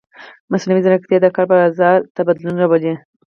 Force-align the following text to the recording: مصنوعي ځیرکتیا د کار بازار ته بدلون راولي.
مصنوعي 0.51 0.81
ځیرکتیا 0.85 1.17
د 1.21 1.27
کار 1.35 1.45
بازار 1.51 1.97
ته 2.15 2.21
بدلون 2.27 2.55
راولي. 2.57 2.93